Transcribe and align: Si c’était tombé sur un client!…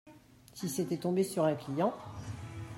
Si 0.55 0.67
c’était 0.67 0.97
tombé 0.97 1.21
sur 1.23 1.43
un 1.45 1.53
client!… 1.53 1.93